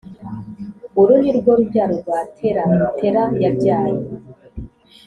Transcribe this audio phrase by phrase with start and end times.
[0.99, 2.63] Uru ni rwo rubyaro rwa tera
[2.99, 3.99] tera yabyaye